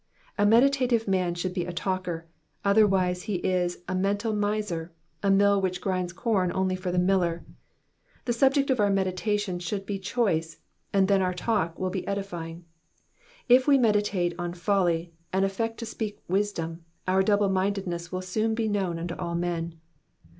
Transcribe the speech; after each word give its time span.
A 0.35 0.47
meditative 0.47 1.07
man 1.07 1.35
should 1.35 1.53
be 1.53 1.63
a 1.65 1.71
talker, 1.71 2.25
otherwise 2.65 3.21
he 3.29 3.35
is 3.35 3.83
a 3.87 3.93
mental 3.93 4.33
miser, 4.33 4.91
a 5.21 5.29
mill 5.29 5.61
which 5.61 5.79
grinds 5.79 6.11
corn 6.11 6.51
only 6.55 6.75
for 6.75 6.91
the 6.91 6.97
miller. 6.97 7.45
The 8.25 8.33
subject 8.33 8.71
of 8.71 8.79
our 8.79 8.89
meditation 8.89 9.59
should 9.59 9.85
be 9.85 9.99
choice, 9.99 10.57
and 10.91 11.07
then 11.07 11.21
our 11.21 11.35
talk 11.35 11.77
will 11.77 11.91
be 11.91 12.07
edifying; 12.07 12.65
if 13.47 13.67
wo 13.67 13.77
meditate 13.77 14.33
on 14.39 14.53
folly 14.55 15.13
and 15.31 15.45
affect 15.45 15.77
to 15.77 15.85
speak 15.85 16.17
wisdom, 16.27 16.83
our 17.07 17.21
double 17.21 17.49
mindedness 17.49 18.11
will 18.11 18.23
soon 18.23 18.55
be 18.55 18.67
known 18.67 18.97
unto 18.97 19.13
all 19.17 19.35
men. 19.35 19.79